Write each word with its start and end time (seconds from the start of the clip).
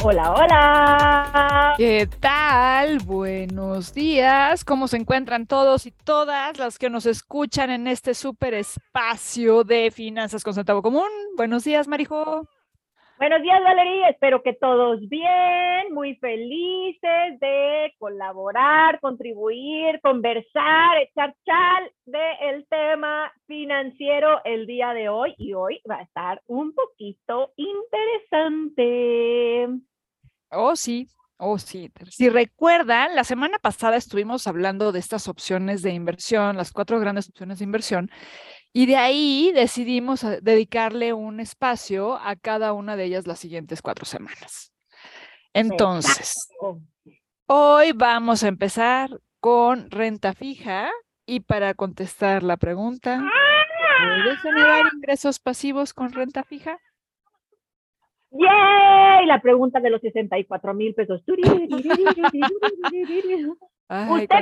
Hola, 0.00 0.32
hola. 0.32 1.74
¿Qué 1.76 2.08
tal? 2.20 3.00
Buenos 3.00 3.92
días. 3.92 4.64
¿Cómo 4.64 4.86
se 4.86 4.96
encuentran 4.96 5.46
todos 5.46 5.86
y 5.86 5.90
todas 5.90 6.56
las 6.56 6.78
que 6.78 6.88
nos 6.88 7.04
escuchan 7.04 7.70
en 7.70 7.88
este 7.88 8.14
súper 8.14 8.54
espacio 8.54 9.64
de 9.64 9.90
Finanzas 9.90 10.44
con 10.44 10.54
Centavo 10.54 10.82
Común? 10.82 11.08
Buenos 11.36 11.64
días, 11.64 11.88
Marijo. 11.88 12.48
Buenos 13.18 13.42
días, 13.42 13.60
Valeria. 13.64 14.10
Espero 14.10 14.44
que 14.44 14.52
todos 14.52 15.00
bien, 15.08 15.92
muy 15.92 16.14
felices 16.16 17.40
de 17.40 17.92
colaborar, 17.98 19.00
contribuir, 19.00 20.00
conversar, 20.00 20.98
echar 21.02 21.34
chal 21.44 21.90
del 22.06 22.64
tema 22.68 23.32
financiero 23.48 24.40
el 24.44 24.68
día 24.68 24.94
de 24.94 25.08
hoy. 25.08 25.34
Y 25.36 25.52
hoy 25.52 25.80
va 25.90 25.96
a 25.96 26.02
estar 26.02 26.40
un 26.46 26.72
poquito 26.72 27.52
interesante. 27.56 29.66
Oh, 30.52 30.76
sí, 30.76 31.08
oh, 31.38 31.58
sí. 31.58 31.90
Si 32.10 32.28
recuerdan, 32.28 33.16
la 33.16 33.24
semana 33.24 33.58
pasada 33.58 33.96
estuvimos 33.96 34.46
hablando 34.46 34.92
de 34.92 35.00
estas 35.00 35.26
opciones 35.26 35.82
de 35.82 35.90
inversión, 35.90 36.56
las 36.56 36.70
cuatro 36.70 37.00
grandes 37.00 37.28
opciones 37.28 37.58
de 37.58 37.64
inversión, 37.64 38.12
y 38.72 38.86
de 38.86 38.96
ahí 38.96 39.52
decidimos 39.54 40.24
eh, 40.24 40.40
dedicarle 40.42 41.12
un 41.12 41.40
espacio 41.40 42.16
a 42.16 42.36
cada 42.36 42.72
una 42.72 42.96
de 42.96 43.04
ellas 43.04 43.26
las 43.26 43.38
siguientes 43.38 43.82
cuatro 43.82 44.04
semanas. 44.04 44.72
Entonces, 45.54 46.48
hoy 47.46 47.92
vamos 47.92 48.44
a 48.44 48.48
empezar 48.48 49.20
con 49.40 49.90
renta 49.90 50.34
fija 50.34 50.90
y 51.26 51.40
para 51.40 51.74
contestar 51.74 52.42
la 52.42 52.56
pregunta, 52.56 53.22
¿puedes 54.22 54.40
generar 54.40 54.84
ingresos 54.94 55.38
pasivos 55.38 55.94
con 55.94 56.12
renta 56.12 56.42
fija? 56.44 56.78
¡Yay! 58.30 59.26
La 59.26 59.40
pregunta 59.40 59.80
de 59.80 59.90
los 59.90 60.02
64 60.02 60.74
mil 60.74 60.94
pesos. 60.94 61.22
¿Usted 61.26 61.48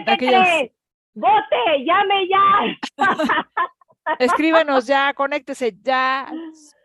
qué 0.07 0.17
cree? 0.19 0.75
¡Vote! 1.15 1.85
¡Llame 1.85 2.29
ya! 2.29 2.77
Escríbanos 4.19 4.87
ya, 4.87 5.13
conéctese 5.15 5.77
ya, 5.83 6.33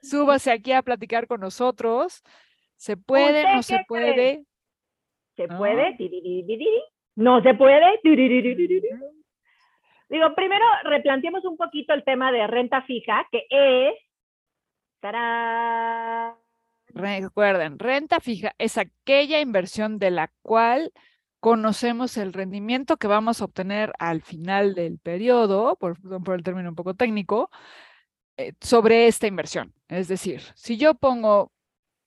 súbase 0.01 0.51
aquí 0.51 0.71
a 0.71 0.81
platicar 0.81 1.27
con 1.27 1.41
nosotros. 1.41 2.23
¿Se 2.75 2.97
puede? 2.97 3.43
¿No 3.55 3.63
se 3.63 3.83
puede? 3.87 4.43
¿Se 5.35 5.47
puede? 5.47 5.97
¿No 7.15 7.41
se 7.41 7.53
puede? 7.53 7.99
Digo, 10.09 10.35
primero 10.35 10.65
replanteemos 10.83 11.45
un 11.45 11.57
poquito 11.57 11.93
el 11.93 12.03
tema 12.03 12.31
de 12.31 12.47
renta 12.47 12.81
fija, 12.81 13.27
que 13.31 13.45
es... 13.49 13.93
Recuerden, 16.93 17.79
renta 17.79 18.19
fija 18.19 18.53
es 18.57 18.77
aquella 18.77 19.39
inversión 19.39 19.97
de 19.97 20.11
la 20.11 20.29
cual 20.41 20.91
conocemos 21.41 22.17
el 22.17 22.33
rendimiento 22.33 22.97
que 22.97 23.07
vamos 23.07 23.41
a 23.41 23.45
obtener 23.45 23.91
al 23.99 24.21
final 24.21 24.75
del 24.75 24.99
periodo, 24.99 25.75
por, 25.75 25.97
por 26.23 26.35
el 26.35 26.43
término 26.43 26.69
un 26.69 26.75
poco 26.75 26.93
técnico, 26.93 27.49
eh, 28.37 28.53
sobre 28.61 29.07
esta 29.07 29.27
inversión. 29.27 29.73
Es 29.89 30.07
decir, 30.07 30.41
si 30.55 30.77
yo 30.77 30.93
pongo 30.93 31.51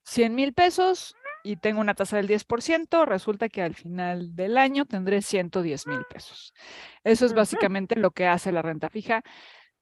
100 0.04 0.34
mil 0.34 0.54
pesos 0.54 1.16
y 1.42 1.56
tengo 1.56 1.80
una 1.80 1.94
tasa 1.94 2.16
del 2.16 2.28
10%, 2.28 3.04
resulta 3.06 3.48
que 3.48 3.60
al 3.60 3.74
final 3.74 4.36
del 4.36 4.56
año 4.56 4.86
tendré 4.86 5.20
110 5.20 5.86
mil 5.88 6.04
pesos. 6.08 6.54
Eso 7.02 7.26
es 7.26 7.34
básicamente 7.34 7.96
lo 7.96 8.12
que 8.12 8.28
hace 8.28 8.52
la 8.52 8.62
renta 8.62 8.88
fija, 8.88 9.22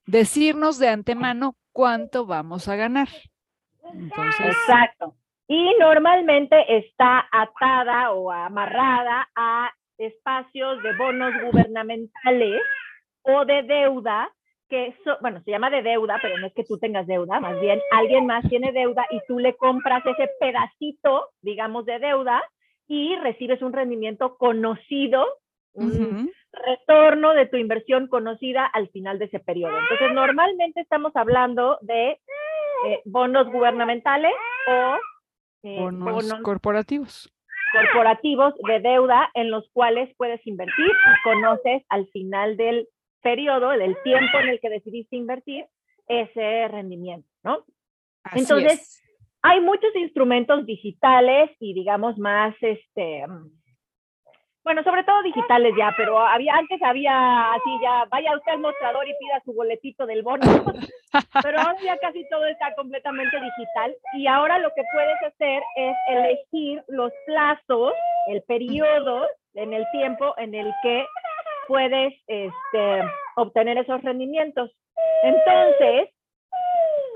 decirnos 0.07 0.79
de 0.79 0.89
antemano 0.89 1.57
cuánto 1.73 2.25
vamos 2.25 2.69
a 2.69 2.77
ganar. 2.77 3.11
Exacto. 3.93 5.15
Y 5.53 5.75
normalmente 5.79 6.79
está 6.79 7.29
atada 7.31 8.13
o 8.13 8.31
amarrada 8.33 9.29
a 9.37 9.71
espacios 9.99 10.83
de 10.83 10.97
bonos 10.97 11.31
gubernamentales 11.43 12.63
o 13.21 13.45
de 13.45 13.63
deuda, 13.63 14.33
que, 14.71 14.97
bueno, 15.21 15.43
se 15.45 15.51
llama 15.51 15.69
de 15.69 15.83
deuda, 15.83 16.19
pero 16.23 16.39
no 16.39 16.47
es 16.47 16.55
que 16.55 16.65
tú 16.65 16.79
tengas 16.79 17.07
deuda, 17.07 17.39
más 17.39 17.61
bien 17.61 17.83
alguien 17.91 18.25
más 18.25 18.49
tiene 18.49 18.73
deuda 18.73 19.05
y 19.11 19.21
tú 19.29 19.39
le 19.39 19.55
compras 19.55 20.03
ese 20.07 20.31
pedacito, 20.41 21.29
digamos, 21.43 21.85
de 21.85 21.99
deuda 21.99 22.43
y 22.89 23.15
recibes 23.17 23.61
un 23.61 23.75
rendimiento 23.75 24.39
conocido, 24.39 25.27
un 25.75 26.33
retorno 26.51 27.35
de 27.35 27.45
tu 27.45 27.59
inversión 27.59 28.07
conocida 28.07 28.65
al 28.65 28.89
final 28.89 29.19
de 29.19 29.27
ese 29.27 29.39
periodo. 29.39 29.79
Entonces, 29.79 30.15
normalmente 30.15 30.81
estamos 30.81 31.15
hablando 31.15 31.77
de 31.83 32.13
eh, 32.87 33.03
bonos 33.05 33.53
gubernamentales 33.53 34.33
o 34.67 34.97
eh, 35.63 35.77
bonos, 35.79 36.35
corporativos. 36.43 37.33
Corporativos 37.73 38.55
de 38.67 38.81
deuda 38.81 39.31
en 39.35 39.51
los 39.51 39.69
cuales 39.73 40.15
puedes 40.17 40.47
invertir 40.47 40.87
y 40.87 41.23
conoces 41.23 41.83
al 41.89 42.07
final 42.09 42.57
del 42.57 42.89
periodo, 43.23 43.71
del 43.71 43.97
tiempo 44.03 44.39
en 44.41 44.49
el 44.49 44.61
que 44.61 44.69
decidiste 44.69 45.17
invertir, 45.17 45.67
ese 46.09 46.69
rendimiento, 46.69 47.29
¿no? 47.45 47.65
Entonces, 48.35 49.03
hay 49.41 49.61
muchos 49.61 49.95
instrumentos 49.97 50.67
digitales 50.67 51.51
y 51.59 51.75
digamos 51.75 52.19
más, 52.19 52.55
este, 52.61 53.25
bueno, 54.65 54.83
sobre 54.85 55.03
todo 55.05 55.23
digitales 55.23 55.75
ya, 55.77 55.93
pero 55.97 56.19
había 56.19 56.55
antes 56.55 56.81
había 56.83 57.53
así 57.53 57.71
ya, 57.83 58.05
vaya 58.11 58.37
usted 58.37 58.53
al 58.53 58.61
mostrador 58.61 59.07
y 59.09 59.15
pida 59.19 59.41
su 59.45 59.53
boletito 59.53 60.07
del 60.07 60.23
bono, 60.23 60.43
pero 61.43 61.59
ahora 61.59 61.77
ya 61.83 61.97
casi 61.99 62.27
todo 62.29 62.47
está 62.47 62.75
completamente 62.75 63.37
digital 63.41 63.95
y 64.15 64.27
ahora 64.27 64.59
lo 64.59 64.71
que 64.75 64.83
puedes 64.93 65.23
hacer 65.23 65.63
es 65.77 65.97
elegir 66.09 66.83
los 66.89 67.13
plazos, 67.27 67.93
el 68.29 68.43
periodo 68.43 69.27
en 69.55 69.73
el 69.73 69.85
tiempo 69.93 70.35
en 70.39 70.55
el 70.55 70.73
que 70.83 71.07
puedes 71.67 72.15
este, 72.27 73.03
obtener 73.37 73.79
esos 73.79 74.03
rendimientos. 74.03 74.71
Entonces, 75.23 76.11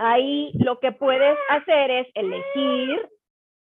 ahí 0.01 0.53
lo 0.55 0.79
que 0.81 0.93
puedes 0.93 1.37
hacer 1.51 1.91
es 1.91 2.07
elegir 2.15 3.09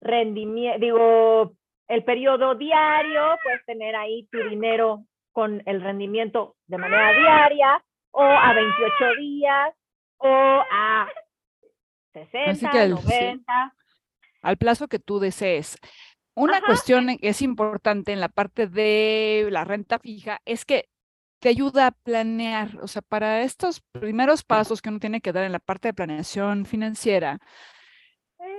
rendimiento, 0.01 0.79
digo, 0.79 1.51
el 1.87 2.03
periodo 2.03 2.55
diario, 2.55 3.37
puedes 3.43 3.65
tener 3.65 3.95
ahí 3.95 4.27
tu 4.31 4.39
dinero 4.49 5.05
con 5.31 5.61
el 5.65 5.81
rendimiento 5.81 6.55
de 6.67 6.77
manera 6.77 7.11
diaria 7.11 7.83
o 8.11 8.23
a 8.23 8.53
28 8.53 9.15
días 9.19 9.73
o 10.17 10.27
a 10.71 11.07
60, 12.13 12.87
90. 12.87 13.75
al 14.41 14.57
plazo 14.57 14.87
que 14.87 14.99
tú 14.99 15.19
desees. 15.19 15.77
Una 16.33 16.61
cuestión 16.61 17.17
que 17.17 17.29
es 17.29 17.41
importante 17.41 18.11
en 18.11 18.19
la 18.19 18.29
parte 18.29 18.67
de 18.67 19.47
la 19.51 19.63
renta 19.63 19.99
fija 19.99 20.41
es 20.45 20.65
que 20.65 20.89
te 21.39 21.49
ayuda 21.49 21.87
a 21.87 21.91
planear, 21.91 22.77
o 22.81 22.87
sea, 22.87 23.01
para 23.01 23.41
estos 23.41 23.81
primeros 23.91 24.43
pasos 24.43 24.81
que 24.81 24.89
uno 24.89 24.99
tiene 24.99 25.21
que 25.21 25.31
dar 25.31 25.43
en 25.43 25.51
la 25.51 25.59
parte 25.59 25.89
de 25.89 25.93
planeación 25.93 26.65
financiera, 26.65 27.39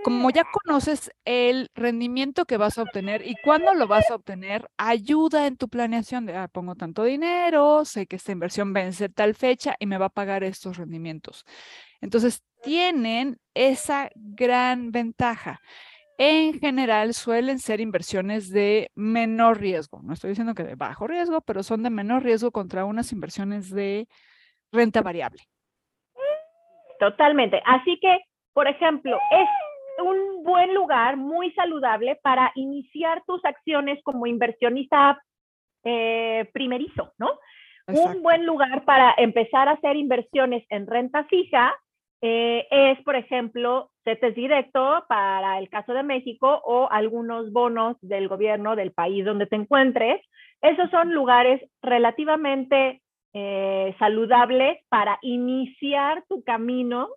como 0.07 0.31
ya 0.31 0.45
conoces 0.45 1.11
el 1.25 1.69
rendimiento 1.75 2.45
que 2.45 2.59
vas 2.59 2.79
a 2.79 2.83
obtener 2.83 3.27
y 3.27 3.35
cuándo 3.43 3.75
lo 3.75 3.89
vas 3.89 4.09
a 4.09 4.15
obtener, 4.15 4.71
ayuda 4.77 5.49
en 5.49 5.57
tu 5.57 5.69
planeación 5.69 6.27
de, 6.27 6.37
ah, 6.37 6.47
pongo 6.47 6.77
tanto 6.77 7.03
dinero, 7.03 7.85
sé 7.85 8.07
que 8.07 8.15
esta 8.15 8.31
inversión 8.31 8.73
vence 8.73 9.09
tal 9.09 9.35
fecha 9.35 9.75
y 9.81 9.87
me 9.87 9.99
va 9.99 10.07
a 10.07 10.11
pagar 10.11 10.45
estos 10.45 10.77
rendimientos. 10.77 11.45
Entonces, 12.01 12.45
tienen 12.63 13.39
esa 13.53 14.11
gran 14.15 14.93
ventaja. 14.93 15.61
En 16.19 16.61
general, 16.61 17.13
suelen 17.13 17.59
ser 17.59 17.81
inversiones 17.81 18.49
de 18.51 18.93
menor 18.95 19.59
riesgo. 19.59 20.03
No 20.05 20.13
estoy 20.13 20.29
diciendo 20.31 20.55
que 20.55 20.63
de 20.63 20.77
bajo 20.77 21.09
riesgo, 21.09 21.41
pero 21.41 21.65
son 21.65 21.83
de 21.83 21.91
menor 21.91 22.23
riesgo 22.23 22.53
contra 22.53 22.85
unas 22.85 23.11
inversiones 23.11 23.71
de 23.71 24.07
renta 24.71 25.03
variable. 25.03 25.43
Totalmente. 27.01 27.61
Así 27.67 27.99
que, 28.01 28.19
por 28.53 28.69
ejemplo, 28.69 29.19
un 30.03 30.43
buen 30.43 30.75
lugar, 30.75 31.17
muy 31.17 31.53
saludable 31.53 32.19
para 32.23 32.53
iniciar 32.55 33.23
tus 33.27 33.45
acciones 33.45 34.03
como 34.03 34.27
inversionista 34.27 35.23
eh, 35.85 36.49
primerizo, 36.53 37.13
¿no? 37.19 37.39
Un 37.89 38.21
buen 38.21 38.45
lugar 38.45 38.85
para 38.85 39.15
empezar 39.17 39.69
a 39.69 39.73
hacer 39.73 39.95
inversiones 39.97 40.65
en 40.71 40.89
renta 40.89 41.23
fija 41.25 41.73
eh, 42.21 42.67
es, 42.71 43.01
por 43.05 43.15
ejemplo, 43.15 43.91
CETES 44.05 44.35
directo 44.35 45.05
para 45.09 45.59
el 45.59 45.69
caso 45.69 45.93
de 45.93 46.03
México 46.03 46.61
o 46.65 46.91
algunos 46.91 47.53
bonos 47.53 47.97
del 48.01 48.27
gobierno 48.29 48.75
del 48.75 48.93
país 48.93 49.25
donde 49.25 49.47
te 49.47 49.57
encuentres. 49.57 50.21
Esos 50.63 50.91
son 50.91 51.13
lugares 51.13 51.63
relativamente 51.83 53.03
eh, 53.35 53.95
saludables 53.99 54.79
para 54.89 55.19
iniciar 55.23 56.25
tu 56.29 56.43
camino 56.43 57.09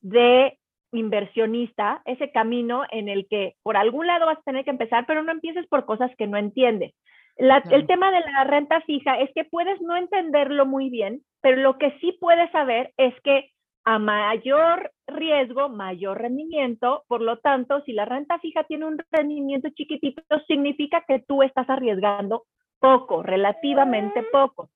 de 0.00 0.58
inversionista, 0.94 2.02
ese 2.04 2.30
camino 2.30 2.84
en 2.90 3.08
el 3.08 3.26
que 3.28 3.54
por 3.62 3.76
algún 3.76 4.06
lado 4.06 4.26
vas 4.26 4.38
a 4.38 4.42
tener 4.42 4.64
que 4.64 4.70
empezar, 4.70 5.04
pero 5.06 5.22
no 5.22 5.32
empieces 5.32 5.66
por 5.66 5.84
cosas 5.84 6.10
que 6.16 6.26
no 6.26 6.36
entiendes. 6.36 6.94
El 7.36 7.86
tema 7.86 8.12
de 8.12 8.20
la 8.20 8.44
renta 8.44 8.80
fija 8.82 9.18
es 9.18 9.30
que 9.34 9.44
puedes 9.44 9.80
no 9.80 9.96
entenderlo 9.96 10.66
muy 10.66 10.88
bien, 10.88 11.22
pero 11.40 11.56
lo 11.56 11.78
que 11.78 11.90
sí 12.00 12.16
puedes 12.20 12.50
saber 12.52 12.92
es 12.96 13.12
que 13.22 13.50
a 13.84 13.98
mayor 13.98 14.92
riesgo, 15.06 15.68
mayor 15.68 16.22
rendimiento, 16.22 17.04
por 17.08 17.20
lo 17.20 17.38
tanto, 17.38 17.82
si 17.82 17.92
la 17.92 18.04
renta 18.04 18.38
fija 18.38 18.64
tiene 18.64 18.86
un 18.86 18.98
rendimiento 19.10 19.68
chiquitito, 19.70 20.22
significa 20.46 21.04
que 21.06 21.18
tú 21.26 21.42
estás 21.42 21.68
arriesgando 21.68 22.44
poco, 22.78 23.22
relativamente 23.22 24.22
poco. 24.30 24.70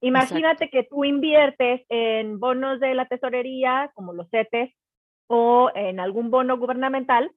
Imagínate 0.00 0.68
que 0.68 0.84
tú 0.84 1.04
inviertes 1.04 1.82
en 1.88 2.38
bonos 2.38 2.78
de 2.78 2.94
la 2.94 3.06
tesorería, 3.06 3.90
como 3.94 4.12
los 4.12 4.28
CETES, 4.30 4.70
o 5.26 5.70
en 5.74 6.00
algún 6.00 6.30
bono 6.30 6.58
gubernamental, 6.58 7.30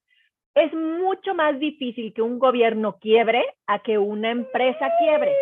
es 0.55 0.73
mucho 0.73 1.35
más 1.35 1.59
difícil 1.59 2.13
que 2.13 2.21
un 2.21 2.39
gobierno 2.39 2.97
quiebre 2.99 3.45
a 3.67 3.79
que 3.79 3.97
una 3.97 4.31
empresa 4.31 4.91
quiebre. 4.99 5.33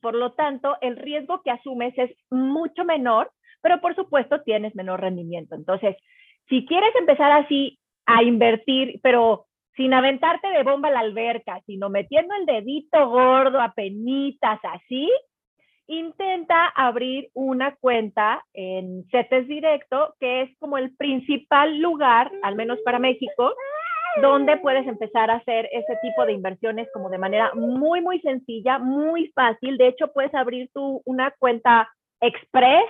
Por 0.00 0.14
lo 0.14 0.32
tanto, 0.32 0.76
el 0.80 0.96
riesgo 0.96 1.42
que 1.42 1.50
asumes 1.50 1.94
es 1.98 2.10
mucho 2.30 2.84
menor, 2.84 3.30
pero 3.60 3.80
por 3.80 3.96
supuesto 3.96 4.42
tienes 4.42 4.74
menor 4.76 5.00
rendimiento. 5.00 5.56
Entonces, 5.56 5.96
si 6.48 6.64
quieres 6.64 6.94
empezar 6.94 7.32
así 7.32 7.80
a 8.06 8.22
invertir, 8.22 9.00
pero 9.02 9.46
sin 9.74 9.92
aventarte 9.92 10.48
de 10.48 10.62
bomba 10.62 10.88
a 10.88 10.92
la 10.92 11.00
alberca, 11.00 11.60
sino 11.66 11.90
metiendo 11.90 12.34
el 12.34 12.46
dedito 12.46 13.08
gordo 13.08 13.60
a 13.60 13.72
penitas 13.74 14.60
así, 14.62 15.10
intenta 15.86 16.66
abrir 16.68 17.30
una 17.34 17.76
cuenta 17.76 18.44
en 18.52 19.04
CETES 19.10 19.46
Directo, 19.46 20.14
que 20.20 20.42
es 20.42 20.58
como 20.58 20.78
el 20.78 20.94
principal 20.96 21.78
lugar, 21.78 22.30
al 22.42 22.56
menos 22.56 22.78
para 22.84 22.98
México, 22.98 23.54
donde 24.20 24.56
puedes 24.56 24.86
empezar 24.86 25.30
a 25.30 25.36
hacer 25.36 25.68
ese 25.72 25.96
tipo 26.02 26.24
de 26.24 26.32
inversiones 26.32 26.88
como 26.92 27.10
de 27.10 27.18
manera 27.18 27.52
muy, 27.54 28.00
muy 28.00 28.20
sencilla, 28.20 28.78
muy 28.78 29.30
fácil. 29.34 29.76
De 29.76 29.88
hecho, 29.88 30.12
puedes 30.12 30.34
abrir 30.34 30.70
tu, 30.72 31.02
una 31.04 31.32
cuenta 31.38 31.88
express 32.20 32.84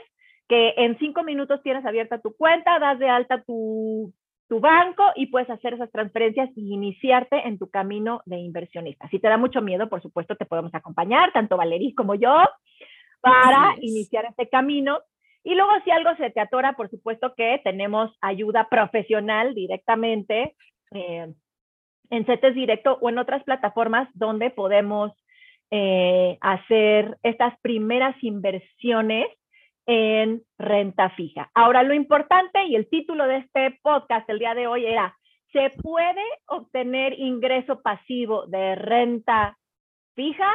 que 0.48 0.74
en 0.76 0.96
cinco 0.98 1.24
minutos 1.24 1.60
tienes 1.62 1.84
abierta 1.84 2.20
tu 2.20 2.34
cuenta, 2.36 2.78
das 2.78 2.98
de 2.98 3.08
alta 3.08 3.42
tu, 3.42 4.12
tu 4.48 4.60
banco 4.60 5.02
y 5.16 5.26
puedes 5.26 5.50
hacer 5.50 5.74
esas 5.74 5.90
transferencias 5.90 6.50
y 6.56 6.72
iniciarte 6.72 7.46
en 7.46 7.58
tu 7.58 7.68
camino 7.68 8.22
de 8.26 8.38
inversionista. 8.38 9.08
Si 9.08 9.18
te 9.18 9.28
da 9.28 9.36
mucho 9.36 9.60
miedo, 9.60 9.88
por 9.88 10.02
supuesto, 10.02 10.36
te 10.36 10.46
podemos 10.46 10.74
acompañar, 10.74 11.32
tanto 11.32 11.56
Valerí 11.56 11.94
como 11.94 12.14
yo, 12.14 12.36
para 13.26 13.74
iniciar 13.80 14.24
este 14.26 14.48
camino. 14.48 15.00
Y 15.42 15.54
luego 15.54 15.72
si 15.84 15.90
algo 15.90 16.14
se 16.16 16.30
te 16.30 16.40
atora, 16.40 16.74
por 16.74 16.90
supuesto 16.90 17.34
que 17.36 17.60
tenemos 17.64 18.16
ayuda 18.20 18.68
profesional 18.68 19.54
directamente 19.54 20.54
eh, 20.92 21.32
en 22.10 22.26
CETES 22.26 22.54
Directo 22.54 22.98
o 23.00 23.08
en 23.08 23.18
otras 23.18 23.42
plataformas 23.44 24.08
donde 24.14 24.50
podemos 24.50 25.12
eh, 25.70 26.38
hacer 26.40 27.18
estas 27.22 27.58
primeras 27.60 28.16
inversiones 28.22 29.26
en 29.86 30.42
renta 30.58 31.10
fija. 31.10 31.50
Ahora, 31.54 31.82
lo 31.82 31.94
importante 31.94 32.64
y 32.66 32.76
el 32.76 32.88
título 32.88 33.26
de 33.26 33.38
este 33.38 33.78
podcast 33.82 34.28
el 34.30 34.38
día 34.38 34.54
de 34.54 34.66
hoy 34.66 34.86
era, 34.86 35.16
¿se 35.52 35.70
puede 35.82 36.24
obtener 36.46 37.18
ingreso 37.18 37.82
pasivo 37.82 38.46
de 38.46 38.74
renta 38.74 39.56
fija? 40.14 40.52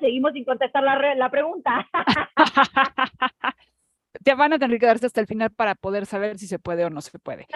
Seguimos 0.00 0.32
sin 0.32 0.44
contestar 0.44 0.82
la, 0.82 1.14
la 1.14 1.30
pregunta. 1.30 1.88
te 4.22 4.34
van 4.34 4.52
a 4.52 4.58
tener 4.58 4.78
que 4.78 4.86
darse 4.86 5.06
hasta 5.06 5.20
el 5.20 5.26
final 5.26 5.50
para 5.50 5.74
poder 5.74 6.06
saber 6.06 6.38
si 6.38 6.46
se 6.46 6.58
puede 6.58 6.84
o 6.84 6.90
no 6.90 7.00
se 7.00 7.18
puede. 7.18 7.46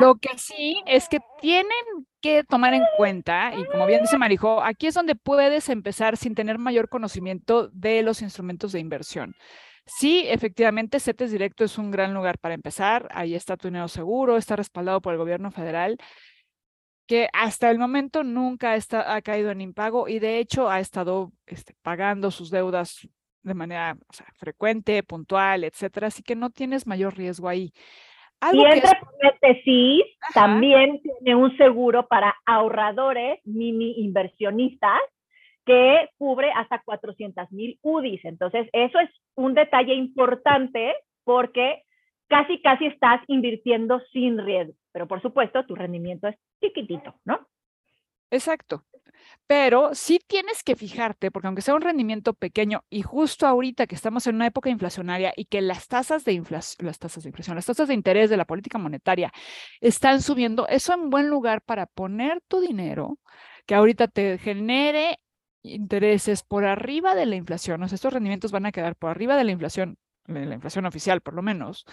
Lo 0.00 0.14
que 0.16 0.36
sí 0.38 0.82
es 0.86 1.08
que 1.08 1.20
tienen 1.40 1.68
que 2.20 2.44
tomar 2.44 2.74
en 2.74 2.82
cuenta, 2.96 3.52
y 3.56 3.64
como 3.66 3.86
bien 3.86 4.02
dice 4.02 4.18
Marijo, 4.18 4.62
aquí 4.62 4.86
es 4.86 4.94
donde 4.94 5.14
puedes 5.14 5.68
empezar 5.68 6.16
sin 6.16 6.34
tener 6.34 6.58
mayor 6.58 6.88
conocimiento 6.88 7.68
de 7.68 8.02
los 8.02 8.22
instrumentos 8.22 8.72
de 8.72 8.80
inversión. 8.80 9.34
Sí, 9.84 10.24
efectivamente, 10.28 11.00
CETES 11.00 11.32
Directo 11.32 11.64
es 11.64 11.76
un 11.76 11.90
gran 11.90 12.14
lugar 12.14 12.38
para 12.38 12.54
empezar. 12.54 13.08
Ahí 13.10 13.34
está 13.34 13.56
tu 13.56 13.66
dinero 13.66 13.88
seguro, 13.88 14.36
está 14.36 14.54
respaldado 14.54 15.00
por 15.00 15.12
el 15.12 15.18
gobierno 15.18 15.50
federal, 15.50 15.98
que 17.06 17.28
hasta 17.32 17.70
el 17.70 17.78
momento 17.78 18.22
nunca 18.22 18.76
está, 18.76 19.14
ha 19.14 19.22
caído 19.22 19.50
en 19.50 19.60
impago 19.60 20.08
y 20.08 20.18
de 20.18 20.38
hecho 20.38 20.70
ha 20.70 20.80
estado 20.80 21.32
este, 21.46 21.74
pagando 21.82 22.30
sus 22.30 22.50
deudas 22.50 23.08
de 23.42 23.54
manera 23.54 23.96
frecuente, 24.36 25.02
puntual, 25.02 25.64
etcétera, 25.64 26.06
así 26.08 26.22
que 26.22 26.36
no 26.36 26.50
tienes 26.50 26.86
mayor 26.86 27.16
riesgo 27.16 27.48
ahí. 27.48 27.72
y 28.52 28.64
entre 28.64 28.92
paréntesis, 29.20 30.04
también 30.32 31.00
tiene 31.02 31.34
un 31.34 31.56
seguro 31.56 32.06
para 32.06 32.36
ahorradores, 32.46 33.40
mini 33.44 33.94
inversionistas, 33.98 35.00
que 35.64 36.08
cubre 36.18 36.50
hasta 36.52 36.82
400 36.82 37.50
mil 37.52 37.78
UDIs. 37.82 38.24
Entonces, 38.24 38.68
eso 38.72 38.98
es 38.98 39.10
un 39.36 39.54
detalle 39.54 39.94
importante 39.94 40.94
porque 41.24 41.82
casi, 42.28 42.60
casi 42.60 42.86
estás 42.86 43.20
invirtiendo 43.28 44.00
sin 44.12 44.38
riesgo. 44.38 44.74
Pero 44.92 45.08
por 45.08 45.20
supuesto, 45.22 45.64
tu 45.66 45.74
rendimiento 45.74 46.28
es 46.28 46.36
chiquitito, 46.60 47.14
¿no? 47.24 47.48
Exacto. 48.30 48.84
Pero 49.46 49.94
sí 49.94 50.20
tienes 50.26 50.62
que 50.62 50.76
fijarte, 50.76 51.30
porque 51.30 51.46
aunque 51.46 51.62
sea 51.62 51.74
un 51.74 51.82
rendimiento 51.82 52.32
pequeño 52.34 52.84
y 52.88 53.02
justo 53.02 53.46
ahorita 53.46 53.86
que 53.86 53.94
estamos 53.94 54.26
en 54.26 54.36
una 54.36 54.46
época 54.46 54.70
inflacionaria 54.70 55.32
y 55.36 55.44
que 55.44 55.60
las 55.60 55.88
tasas 55.88 56.24
de 56.24 56.32
inflación, 56.32 56.86
las 56.86 56.98
tasas 56.98 57.22
de 57.22 57.28
inflación, 57.28 57.56
las 57.56 57.66
tasas 57.66 57.88
de 57.88 57.94
interés 57.94 58.30
de 58.30 58.36
la 58.36 58.44
política 58.44 58.78
monetaria 58.78 59.32
están 59.80 60.22
subiendo, 60.22 60.66
eso 60.68 60.92
es 60.92 60.98
un 60.98 61.10
buen 61.10 61.28
lugar 61.28 61.62
para 61.62 61.86
poner 61.86 62.40
tu 62.48 62.60
dinero 62.60 63.18
que 63.66 63.74
ahorita 63.74 64.08
te 64.08 64.38
genere 64.38 65.18
intereses 65.62 66.42
por 66.42 66.64
arriba 66.64 67.14
de 67.14 67.26
la 67.26 67.36
inflación. 67.36 67.82
O 67.82 67.88
sea, 67.88 67.96
estos 67.96 68.12
rendimientos 68.12 68.50
van 68.50 68.66
a 68.66 68.72
quedar 68.72 68.96
por 68.96 69.10
arriba 69.10 69.36
de 69.36 69.44
la 69.44 69.52
inflación, 69.52 69.98
de 70.26 70.46
la 70.46 70.54
inflación 70.54 70.86
oficial 70.86 71.20
por 71.20 71.34
lo 71.34 71.42
menos. 71.42 71.84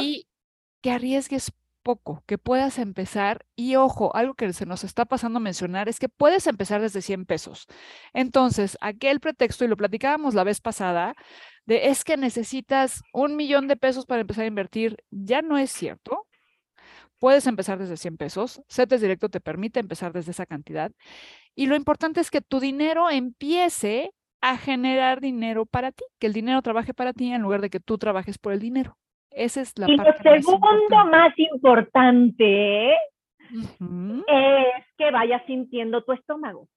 Y 0.00 0.26
que 0.80 0.90
arriesgues 0.90 1.52
poco, 1.82 2.22
que 2.26 2.38
puedas 2.38 2.78
empezar. 2.78 3.46
Y 3.56 3.76
ojo, 3.76 4.14
algo 4.14 4.34
que 4.34 4.52
se 4.52 4.66
nos 4.66 4.84
está 4.84 5.04
pasando 5.04 5.38
a 5.38 5.40
mencionar 5.40 5.88
es 5.88 5.98
que 5.98 6.08
puedes 6.08 6.46
empezar 6.46 6.80
desde 6.80 7.02
100 7.02 7.26
pesos. 7.26 7.66
Entonces, 8.12 8.78
aquel 8.80 9.20
pretexto, 9.20 9.64
y 9.64 9.68
lo 9.68 9.76
platicábamos 9.76 10.34
la 10.34 10.44
vez 10.44 10.60
pasada, 10.60 11.14
de 11.66 11.88
es 11.88 12.04
que 12.04 12.16
necesitas 12.16 13.02
un 13.12 13.36
millón 13.36 13.68
de 13.68 13.76
pesos 13.76 14.06
para 14.06 14.22
empezar 14.22 14.44
a 14.44 14.48
invertir, 14.48 14.96
ya 15.10 15.42
no 15.42 15.58
es 15.58 15.70
cierto. 15.70 16.26
Puedes 17.18 17.46
empezar 17.46 17.78
desde 17.78 17.96
100 17.96 18.16
pesos. 18.16 18.62
CETES 18.68 19.00
Directo 19.02 19.28
te 19.28 19.40
permite 19.40 19.80
empezar 19.80 20.12
desde 20.12 20.30
esa 20.32 20.46
cantidad. 20.46 20.90
Y 21.54 21.66
lo 21.66 21.76
importante 21.76 22.20
es 22.20 22.30
que 22.30 22.40
tu 22.40 22.60
dinero 22.60 23.10
empiece 23.10 24.12
a 24.40 24.56
generar 24.56 25.20
dinero 25.20 25.66
para 25.66 25.92
ti, 25.92 26.04
que 26.18 26.26
el 26.26 26.32
dinero 26.32 26.62
trabaje 26.62 26.94
para 26.94 27.12
ti 27.12 27.32
en 27.32 27.42
lugar 27.42 27.60
de 27.60 27.70
que 27.70 27.80
tú 27.80 27.98
trabajes 27.98 28.38
por 28.38 28.52
el 28.52 28.60
dinero. 28.60 28.96
Esa 29.30 29.60
es 29.60 29.72
la 29.78 29.90
y 29.90 29.96
parte 29.96 30.36
lo 30.36 30.42
segundo 30.42 31.04
más 31.06 31.32
importante, 31.38 32.92
es 32.92 34.84
que 34.96 35.10
vayas 35.10 35.42
sintiendo 35.46 36.02
tu 36.02 36.12
estómago. 36.12 36.68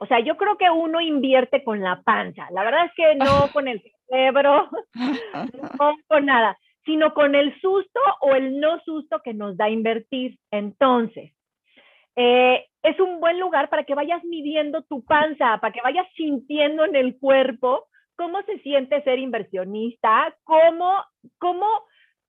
O 0.00 0.06
sea, 0.06 0.20
yo 0.20 0.36
creo 0.36 0.56
que 0.56 0.70
uno 0.70 1.00
invierte 1.00 1.62
con 1.62 1.80
la 1.80 2.00
panza. 2.02 2.48
La 2.52 2.64
verdad 2.64 2.86
es 2.86 2.92
que 2.94 3.14
no 3.16 3.26
con 3.52 3.68
el 3.68 3.82
cerebro, 4.08 4.68
no 5.78 5.96
con 6.06 6.26
nada, 6.26 6.58
sino 6.84 7.12
con 7.12 7.34
el 7.34 7.58
susto 7.60 8.00
o 8.20 8.34
el 8.34 8.58
no 8.58 8.80
susto 8.80 9.20
que 9.22 9.34
nos 9.34 9.56
da 9.56 9.68
invertir. 9.68 10.38
Entonces, 10.50 11.32
eh, 12.16 12.66
es 12.82 12.98
un 12.98 13.20
buen 13.20 13.38
lugar 13.38 13.68
para 13.68 13.84
que 13.84 13.94
vayas 13.94 14.24
midiendo 14.24 14.82
tu 14.82 15.04
panza, 15.04 15.58
para 15.58 15.72
que 15.72 15.82
vayas 15.82 16.06
sintiendo 16.16 16.84
en 16.84 16.96
el 16.96 17.18
cuerpo 17.18 17.86
cómo 18.16 18.42
se 18.42 18.58
siente 18.60 19.02
ser 19.02 19.18
inversionista, 19.18 20.34
cómo, 20.44 21.04
cómo 21.38 21.66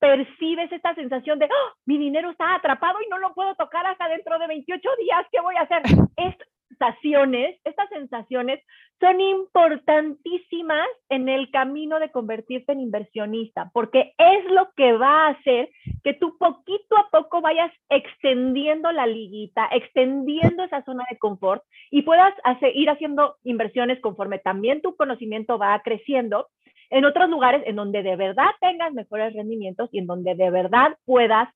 percibes 0.01 0.72
esta 0.72 0.96
sensación 0.96 1.38
de, 1.38 1.46
¡Oh! 1.46 1.74
mi 1.86 2.00
dinero 2.00 2.31
está 2.31 2.55
atrapado 2.55 2.98
y 3.05 3.08
no 3.08 3.20
lo 3.20 3.36
puedo 3.36 3.53
tocar 3.55 3.86
hasta 3.86 4.10
dentro 4.10 4.39
de 4.39 4.48
28 4.48 4.89
días, 5.00 5.25
¿qué 5.31 5.39
voy 5.39 5.55
a 5.55 5.62
hacer? 5.62 5.84
Es 6.17 6.36
sensaciones, 6.81 7.60
estas 7.63 7.89
sensaciones 7.89 8.60
son 9.00 9.20
importantísimas 9.20 10.88
en 11.10 11.29
el 11.29 11.50
camino 11.51 12.00
de 12.00 12.12
convertirte 12.12 12.72
en 12.72 12.81
inversionista, 12.81 13.70
porque 13.74 14.13
es 14.17 14.46
lo 14.51 14.70
que 14.75 14.93
va 14.93 15.27
a 15.27 15.29
hacer 15.29 15.70
que 16.03 16.13
tú 16.13 16.38
poquito 16.38 16.98
a 16.98 17.10
poco 17.12 17.41
vayas 17.41 17.72
extendiendo 17.89 18.91
la 18.91 19.08
liguita, 19.08 19.67
extendiendo 19.72 20.63
esa 20.63 20.84
zona 20.84 21.03
de 21.10 21.17
confort 21.17 21.63
y 21.89 22.03
puedas 22.03 22.34
ir 22.74 22.89
haciendo 22.89 23.38
inversiones 23.43 24.00
conforme 24.01 24.39
también 24.39 24.81
tu 24.81 24.96
conocimiento 24.96 25.58
va 25.58 25.79
creciendo 25.84 26.48
en 26.91 27.05
otros 27.05 27.29
lugares 27.29 27.63
en 27.65 27.77
donde 27.77 28.03
de 28.03 28.15
verdad 28.15 28.51
tengas 28.60 28.93
mejores 28.93 29.33
rendimientos 29.33 29.89
y 29.91 30.00
en 30.00 30.07
donde 30.07 30.36
de 30.36 30.50
verdad 30.51 30.98
puedas 31.05 31.50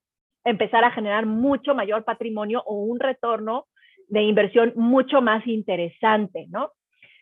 empezar 0.44 0.84
a 0.84 0.92
generar 0.92 1.25
mucho 1.25 1.75
mayor 1.75 2.04
patrimonio 2.04 2.63
o 2.65 2.75
un 2.75 3.00
retorno 3.00 3.65
de 4.08 4.24
inversión 4.24 4.74
mucho 4.75 5.22
más 5.22 5.46
interesante, 5.46 6.46
¿no? 6.50 6.72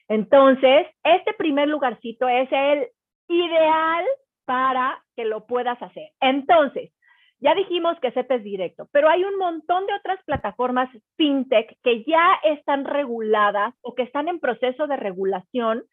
Entonces, 0.07 0.87
este 1.03 1.33
primer 1.33 1.67
lugarcito 1.69 2.27
es 2.27 2.49
el 2.51 2.87
ideal 3.29 4.05
para 4.45 5.01
que 5.15 5.25
lo 5.25 5.45
puedas 5.47 5.81
hacer. 5.81 6.09
Entonces, 6.19 6.91
ya 7.39 7.55
dijimos 7.55 7.99
que 7.99 8.11
CETES 8.11 8.43
directo, 8.43 8.87
pero 8.91 9.09
hay 9.09 9.23
un 9.23 9.37
montón 9.37 9.85
de 9.85 9.93
otras 9.93 10.23
plataformas 10.25 10.89
fintech 11.17 11.77
que 11.83 12.03
ya 12.05 12.39
están 12.43 12.85
reguladas 12.85 13.73
o 13.81 13.95
que 13.95 14.03
están 14.03 14.27
en 14.27 14.39
proceso 14.39 14.87
de 14.87 14.97
regulación, 14.97 15.83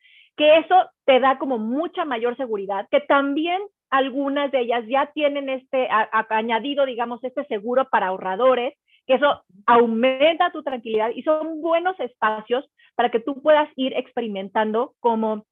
que 0.40 0.56
eso 0.56 0.90
te 1.04 1.20
da 1.20 1.37
como 1.37 1.59
mucha 1.59 2.06
mayor 2.06 2.35
seguridad, 2.35 2.88
que 2.90 3.02
también 3.02 3.61
algunas 3.90 4.50
de 4.50 4.61
ellas 4.61 4.87
ya 4.88 5.11
tienen 5.12 5.50
este 5.50 5.87
añadido, 6.30 6.87
digamos, 6.87 7.23
este 7.23 7.44
seguro 7.44 7.87
para 7.90 8.06
ahorradores 8.06 8.73
que 9.06 9.16
eso 9.16 9.44
aumenta 9.66 10.50
tu 10.50 10.62
tranquilidad 10.62 11.11
y 11.14 11.23
son 11.25 11.61
buenos 11.61 11.99
espacios 12.00 12.64
para 12.94 13.11
que 13.11 13.20
tú 13.20 13.42
puedas 13.42 13.68
ir 13.76 13.92
experimentando 13.99 14.94
como 14.99 15.44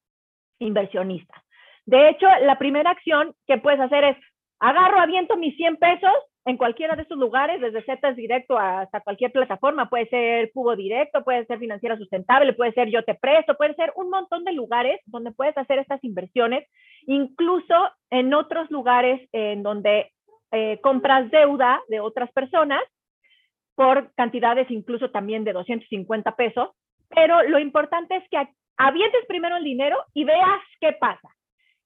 inversionista. 0.59 1.45
De 1.85 2.09
hecho, 2.09 2.26
la 2.47 2.59
primera 2.59 2.90
acción 2.90 3.35
que 3.47 3.59
puedes 3.59 3.80
hacer 3.80 4.04
es, 4.04 4.16
agarro, 4.59 5.00
aviento 5.00 5.37
mis 5.37 5.54
100 5.57 5.76
pesos 5.76 6.14
en 6.49 6.57
cualquiera 6.57 6.97
de 6.97 7.02
esos 7.02 7.19
lugares, 7.19 7.61
desde 7.61 7.83
Zetas 7.83 8.17
Directo 8.17 8.59
hasta 8.59 9.02
cualquier 9.02 9.31
plataforma, 9.31 9.90
puede 9.90 10.09
ser 10.09 10.50
Cubo 10.52 10.75
Directo, 10.76 11.23
puede 11.23 11.45
ser 11.45 11.59
Financiera 11.59 11.99
Sustentable, 11.99 12.55
puede 12.55 12.73
ser 12.73 12.88
Yo 12.88 13.05
Te 13.05 13.14
Presto, 13.14 13.55
puede 13.55 13.75
ser 13.75 13.93
un 13.97 14.09
montón 14.09 14.45
de 14.45 14.52
lugares 14.52 14.99
donde 15.05 15.31
puedes 15.31 15.59
hacer 15.59 15.78
estas 15.78 16.02
inversiones, 16.02 16.67
incluso 17.07 17.75
en 18.09 18.33
otros 18.33 18.71
lugares 18.71 19.28
en 19.33 19.62
donde 19.62 20.11
eh, 20.50 20.81
compras 20.81 21.31
deuda 21.31 21.83
de 21.88 22.00
otras 22.00 22.33
personas 22.33 22.81
por 23.75 24.11
cantidades 24.14 24.71
incluso 24.71 25.11
también 25.11 25.45
de 25.45 25.52
250 25.52 26.35
pesos, 26.35 26.71
pero 27.11 27.43
lo 27.43 27.59
importante 27.59 28.17
es 28.17 28.25
que 28.31 28.49
avientes 28.78 29.26
primero 29.28 29.59
el 29.59 29.64
dinero 29.64 29.99
y 30.14 30.25
veas 30.25 30.62
qué 30.81 30.93
pasa. 30.93 31.28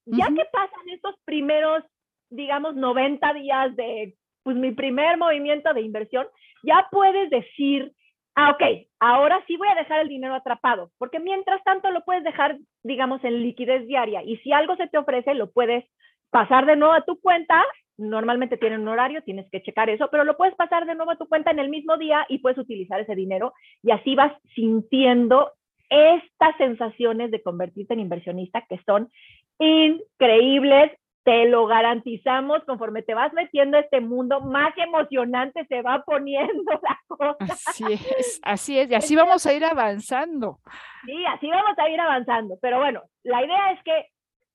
Ya 0.05 0.27
que 0.27 0.45
pasan 0.53 0.89
estos 0.89 1.17
primeros, 1.25 1.83
digamos, 2.31 2.77
90 2.77 3.33
días 3.35 3.75
de 3.75 4.15
pues, 4.43 4.57
mi 4.57 4.73
primer 4.73 5.17
movimiento 5.19 5.73
de 5.75 5.83
inversión, 5.83 6.27
ya 6.63 6.87
puedes 6.91 7.31
decir, 7.31 7.93
ah, 8.35 8.51
ok, 8.51 8.87
ahora 9.01 9.43
sí 9.47 9.57
voy 9.57 9.69
a 9.69 9.75
dejar 9.75 10.01
el 10.01 10.09
dinero 10.09 10.35
atrapado, 10.35 10.91
porque 10.99 11.21
mientras 11.21 11.63
tanto 11.65 11.91
lo 11.91 12.05
puedes 12.05 12.25
dejar, 12.25 12.59
digamos, 12.83 13.23
en 13.25 13.43
liquidez 13.43 13.87
diaria 13.87 14.23
y 14.23 14.37
si 14.39 14.53
algo 14.53 14.77
se 14.77 14.89
te 14.89 14.99
ofrece, 14.99 15.35
lo 15.35 15.51
puedes 15.51 15.85
pasar 16.31 16.67
de 16.67 16.77
nuevo 16.77 16.95
a 16.95 17.05
tu 17.05 17.21
cuenta 17.21 17.63
normalmente 17.99 18.57
tienen 18.57 18.81
un 18.81 18.89
horario, 18.89 19.23
tienes 19.23 19.49
que 19.51 19.63
checar 19.63 19.91
eso, 19.91 20.09
pero 20.11 20.25
lo 20.25 20.37
puedes 20.37 20.55
pasar 20.55 20.87
de 20.87 20.95
nuevo 20.95 21.13
a 21.13 21.17
tu 21.17 21.29
cuenta 21.29 21.51
en 21.51 21.59
el 21.59 21.69
mismo 21.69 21.97
día 21.97 22.27
y 22.29 22.39
puedes 22.39 22.59
utilizar 22.59 23.01
ese 23.01 23.15
dinero 23.15 23.53
y 23.83 23.91
así 23.91 24.15
vas 24.15 24.33
sintiendo 24.55 25.53
estas 25.89 26.57
sensaciones 26.57 27.31
de 27.31 27.43
convertirte 27.43 27.95
en 27.95 28.01
inversionista 28.01 28.65
que 28.69 28.81
son 28.87 29.11
increíbles, 29.59 30.91
te 31.25 31.47
lo 31.47 31.67
garantizamos, 31.67 32.65
conforme 32.65 33.03
te 33.03 33.15
vas 33.15 33.33
metiendo 33.33 33.77
a 33.77 33.81
este 33.81 34.01
mundo, 34.01 34.41
más 34.41 34.77
emocionante 34.77 35.65
se 35.67 35.83
va 35.83 36.03
poniendo 36.05 36.73
la 36.83 36.99
cosa. 37.07 37.37
Así 37.67 37.85
es, 37.93 38.41
así 38.43 38.79
es, 38.79 38.91
y 38.91 38.95
así 38.95 39.17
vamos 39.17 39.47
a 39.47 39.53
ir 39.53 39.65
avanzando. 39.65 40.59
Sí, 41.07 41.25
así 41.27 41.49
vamos 41.49 41.79
a 41.79 41.89
ir 41.89 42.01
avanzando, 42.01 42.57
pero 42.61 42.79
bueno, 42.79 43.03
la 43.23 43.45
idea 43.45 43.73
es 43.73 43.83
que 43.85 44.07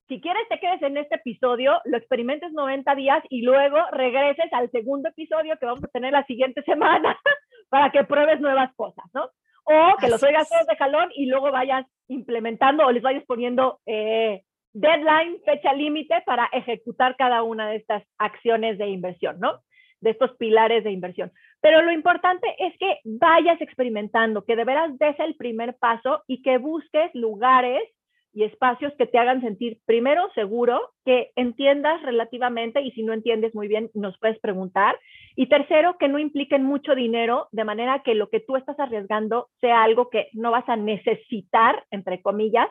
si 0.08 0.22
quieres 0.22 0.48
te 0.50 0.60
quedes 0.60 0.82
en 0.82 0.98
este 0.98 1.16
episodio, 1.16 1.82
lo 1.86 1.98
experimentes 1.98 2.52
90 2.54 2.96
días 2.96 3.24
y 3.30 3.42
luego 3.42 3.78
regreses 3.92 4.52
al 4.54 4.72
segundo 4.72 5.10
episodio 5.10 5.58
que 5.60 5.66
vamos 5.66 5.84
a 5.84 5.90
tener 5.90 6.14
la 6.14 6.26
siguiente 6.26 6.62
semana 6.64 7.18
para 7.70 7.92
que 7.92 8.06
pruebes 8.06 8.40
nuevas 8.40 8.74
cosas, 8.76 9.06
¿no? 9.14 9.30
O 9.66 9.98
que 9.98 10.08
los 10.08 10.24
oigas 10.24 10.48
todos 10.48 10.66
de 10.66 10.78
jalón 10.78 11.10
y 11.14 11.26
luego 11.26 11.52
vayas 11.52 11.86
implementando 12.08 12.86
o 12.86 12.92
les 12.92 13.04
vayas 13.04 13.26
poniendo 13.26 13.82
eh, 13.86 14.44
deadline, 14.80 15.40
fecha 15.46 15.74
límite 15.74 16.22
para 16.26 16.48
ejecutar 16.52 17.16
cada 17.18 17.44
una 17.44 17.70
de 17.70 17.78
estas 17.78 18.04
acciones 18.18 18.78
de 18.78 18.88
inversión, 18.88 19.40
¿no? 19.40 19.62
De 20.02 20.12
estos 20.12 20.36
pilares 20.38 20.84
de 20.84 20.92
inversión. 20.92 21.32
Pero 21.62 21.82
lo 21.82 21.92
importante 21.92 22.48
es 22.60 22.78
que 22.78 23.00
vayas 23.04 23.60
experimentando, 23.62 24.46
que 24.46 24.56
de 24.56 24.66
veras 24.66 24.98
des 25.00 25.20
el 25.20 25.36
primer 25.36 25.76
paso 25.78 26.24
y 26.28 26.42
que 26.44 26.60
busques 26.60 27.10
lugares 27.16 27.82
y 28.34 28.44
espacios 28.44 28.94
que 29.00 29.08
te 29.08 29.18
hagan 29.18 29.42
sentir, 29.42 29.80
primero, 29.88 30.30
seguro, 30.36 30.92
que 31.06 31.32
entiendas 31.36 32.00
relativamente 32.04 32.82
y 32.82 32.92
si 32.92 33.02
no 33.02 33.14
entiendes 33.14 33.56
muy 33.56 33.68
bien, 33.68 33.90
nos 33.96 34.16
puedes 34.20 34.38
preguntar. 34.40 34.96
Y 35.36 35.48
tercero, 35.48 35.98
que 35.98 36.08
no 36.08 36.20
impliquen 36.20 36.62
mucho 36.62 36.94
dinero, 36.94 37.48
de 37.52 37.64
manera 37.64 38.04
que 38.04 38.14
lo 38.14 38.30
que 38.30 38.40
tú 38.40 38.56
estás 38.56 38.80
arriesgando 38.80 39.48
sea 39.60 39.82
algo 39.82 40.12
que 40.12 40.28
no 40.34 40.52
vas 40.52 40.70
a 40.70 40.76
necesitar, 40.76 41.84
entre 41.90 42.22
comillas, 42.22 42.68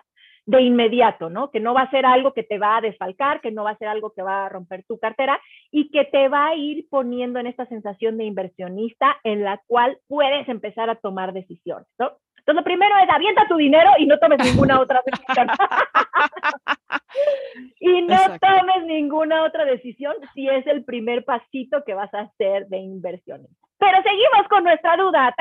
de 0.46 0.62
inmediato, 0.62 1.28
¿no? 1.28 1.50
Que 1.50 1.60
no 1.60 1.74
va 1.74 1.82
a 1.82 1.90
ser 1.90 2.06
algo 2.06 2.32
que 2.32 2.44
te 2.44 2.58
va 2.58 2.76
a 2.76 2.80
desfalcar, 2.80 3.40
que 3.40 3.50
no 3.50 3.64
va 3.64 3.70
a 3.70 3.78
ser 3.78 3.88
algo 3.88 4.12
que 4.14 4.22
va 4.22 4.46
a 4.46 4.48
romper 4.48 4.84
tu 4.84 4.98
cartera 4.98 5.40
y 5.70 5.90
que 5.90 6.04
te 6.04 6.28
va 6.28 6.48
a 6.48 6.54
ir 6.54 6.86
poniendo 6.88 7.40
en 7.40 7.48
esta 7.48 7.66
sensación 7.66 8.16
de 8.16 8.24
inversionista 8.24 9.16
en 9.24 9.42
la 9.42 9.60
cual 9.66 9.98
puedes 10.08 10.48
empezar 10.48 10.88
a 10.88 10.94
tomar 10.94 11.32
decisiones, 11.32 11.88
¿no? 11.98 12.12
Entonces, 12.38 12.60
lo 12.60 12.64
primero 12.64 12.94
es 13.02 13.10
avienta 13.10 13.48
tu 13.48 13.56
dinero 13.56 13.90
y 13.98 14.06
no 14.06 14.18
tomes 14.18 14.38
ninguna 14.38 14.80
otra 14.80 15.02
decisión. 15.04 15.48
y 17.80 18.02
no 18.02 18.16
tomes 18.40 18.84
ninguna 18.86 19.42
otra 19.42 19.64
decisión 19.64 20.14
si 20.32 20.48
es 20.48 20.64
el 20.68 20.84
primer 20.84 21.24
pasito 21.24 21.82
que 21.84 21.94
vas 21.94 22.14
a 22.14 22.20
hacer 22.20 22.68
de 22.68 22.78
inversiones. 22.78 23.50
Pero 23.78 23.98
seguimos 24.02 24.46
con 24.48 24.62
nuestra 24.62 24.96
duda. 24.96 25.34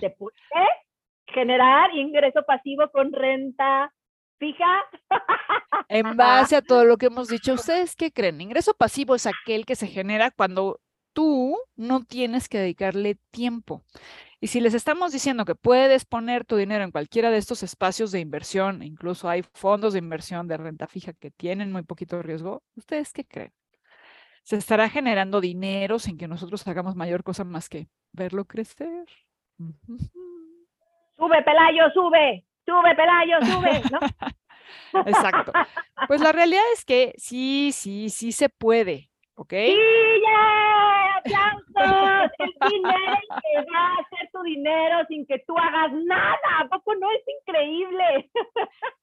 ¿Se 0.00 0.10
puede 0.18 0.36
generar 1.30 1.94
ingreso 1.94 2.42
pasivo 2.44 2.90
con 2.90 3.12
renta 3.12 3.92
fija? 4.38 4.82
en 5.88 6.16
base 6.16 6.56
a 6.56 6.62
todo 6.62 6.84
lo 6.84 6.96
que 6.96 7.06
hemos 7.06 7.28
dicho, 7.28 7.54
¿ustedes 7.54 7.96
qué 7.96 8.12
creen? 8.12 8.40
Ingreso 8.40 8.74
pasivo 8.74 9.14
es 9.14 9.26
aquel 9.26 9.66
que 9.66 9.76
se 9.76 9.86
genera 9.86 10.30
cuando 10.30 10.80
tú 11.12 11.58
no 11.76 12.04
tienes 12.04 12.48
que 12.48 12.58
dedicarle 12.58 13.18
tiempo. 13.30 13.84
Y 14.40 14.46
si 14.46 14.60
les 14.60 14.72
estamos 14.72 15.12
diciendo 15.12 15.44
que 15.44 15.54
puedes 15.54 16.06
poner 16.06 16.46
tu 16.46 16.56
dinero 16.56 16.82
en 16.82 16.92
cualquiera 16.92 17.30
de 17.30 17.36
estos 17.36 17.62
espacios 17.62 18.10
de 18.10 18.20
inversión, 18.20 18.82
incluso 18.82 19.28
hay 19.28 19.42
fondos 19.52 19.92
de 19.92 19.98
inversión 19.98 20.48
de 20.48 20.56
renta 20.56 20.86
fija 20.86 21.12
que 21.12 21.30
tienen 21.30 21.72
muy 21.72 21.82
poquito 21.82 22.22
riesgo, 22.22 22.62
¿ustedes 22.74 23.12
qué 23.12 23.26
creen? 23.26 23.52
¿Se 24.42 24.56
estará 24.56 24.88
generando 24.88 25.40
dinero 25.40 25.98
sin 25.98 26.16
que 26.16 26.26
nosotros 26.26 26.66
hagamos 26.66 26.96
mayor 26.96 27.22
cosa 27.22 27.44
más 27.44 27.68
que 27.68 27.88
verlo 28.12 28.46
crecer? 28.46 29.06
Sube, 31.20 31.42
Pelayo, 31.42 31.90
sube, 31.92 32.44
sube, 32.64 32.94
Pelayo, 32.94 33.36
sube, 33.42 33.82
¿no? 33.90 34.00
Exacto. 35.06 35.52
Pues 36.08 36.22
la 36.22 36.32
realidad 36.32 36.62
es 36.72 36.86
que 36.86 37.12
sí, 37.18 37.72
sí, 37.74 38.08
sí 38.08 38.32
se 38.32 38.48
puede, 38.48 39.10
¿ok? 39.34 39.52
¡Sí, 39.52 39.76
¡Aplausos! 41.18 42.30
El 42.38 42.70
dinero 42.70 43.16
que 43.28 43.70
va 43.70 43.86
a 43.86 43.94
hacer 43.96 44.30
tu 44.32 44.42
dinero 44.44 44.96
sin 45.08 45.26
que 45.26 45.40
tú 45.46 45.54
hagas 45.58 45.92
nada. 45.92 46.60
¿A 46.60 46.68
poco 46.68 46.94
no 46.94 47.06
es 47.10 47.22
increíble? 47.40 48.30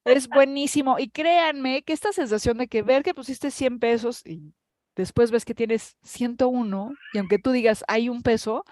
Es 0.04 0.28
buenísimo. 0.28 0.98
Y 0.98 1.10
créanme 1.10 1.82
que 1.82 1.92
esta 1.92 2.10
sensación 2.10 2.58
de 2.58 2.66
que 2.66 2.82
ver 2.82 3.04
que 3.04 3.14
pusiste 3.14 3.52
100 3.52 3.78
pesos 3.78 4.26
y 4.26 4.52
después 4.96 5.30
ves 5.30 5.44
que 5.44 5.54
tienes 5.54 5.96
101 6.02 6.90
y 7.14 7.18
aunque 7.18 7.38
tú 7.38 7.52
digas 7.52 7.84
hay 7.86 8.08
un 8.08 8.22
peso, 8.22 8.64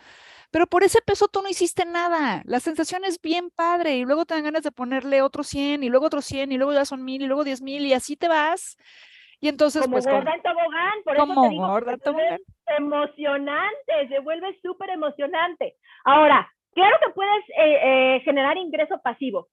pero 0.56 0.66
por 0.66 0.84
ese 0.84 1.02
peso 1.02 1.28
tú 1.28 1.42
no 1.42 1.50
hiciste 1.50 1.84
nada. 1.84 2.40
La 2.46 2.60
sensación 2.60 3.04
es 3.04 3.20
bien 3.20 3.50
padre 3.54 3.96
y 3.96 4.06
luego 4.06 4.24
te 4.24 4.32
dan 4.32 4.44
ganas 4.44 4.62
de 4.62 4.72
ponerle 4.72 5.20
otro 5.20 5.42
100 5.42 5.84
y 5.84 5.90
luego 5.90 6.06
otro 6.06 6.22
100 6.22 6.50
y 6.50 6.56
luego 6.56 6.72
ya 6.72 6.86
son 6.86 7.04
mil 7.04 7.20
y 7.20 7.26
luego 7.26 7.44
10 7.44 7.60
mil 7.60 7.84
y 7.84 7.92
así 7.92 8.16
te 8.16 8.26
vas. 8.26 8.78
Y 9.38 9.48
entonces, 9.48 9.82
como 9.82 9.96
pues. 9.96 10.06
Gorda 10.06 10.32
en 10.32 10.40
tobogán, 10.40 10.94
por 11.04 11.16
como 11.18 11.32
eso 11.32 11.42
te 11.42 11.48
digo, 11.50 11.66
gorda 11.68 11.92
en 11.92 12.00
tobogán. 12.00 12.38
Emocionante, 12.78 14.08
se 14.08 14.18
vuelve 14.20 14.58
súper 14.62 14.88
emocionante. 14.88 15.76
Ahora, 16.04 16.50
claro 16.72 16.96
que 17.04 17.12
puedes 17.12 17.44
eh, 17.50 18.14
eh, 18.16 18.20
generar 18.24 18.56
ingreso 18.56 18.98
pasivo. 19.04 19.48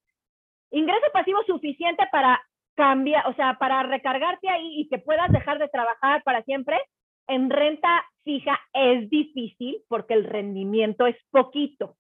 Ingreso 0.71 1.07
pasivo 1.11 1.43
suficiente 1.45 2.07
para 2.13 2.41
cambiar, 2.77 3.27
o 3.27 3.33
sea, 3.33 3.57
para 3.59 3.83
recargarte 3.83 4.47
ahí 4.47 4.79
y 4.79 4.87
que 4.87 4.99
puedas 4.99 5.29
dejar 5.33 5.59
de 5.59 5.67
trabajar 5.67 6.23
para 6.23 6.43
siempre. 6.43 6.79
En 7.27 7.49
renta 7.49 8.03
fija 8.23 8.59
es 8.73 9.09
difícil 9.09 9.81
porque 9.87 10.13
el 10.13 10.23
rendimiento 10.23 11.05
es 11.07 11.15
poquito. 11.31 11.95